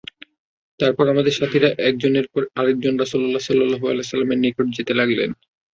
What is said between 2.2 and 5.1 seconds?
পর আরেকজন রাসূলুল্লাহ সাল্লাল্লাহু আলাইহি ওয়াসাল্লামের নিকট যেতে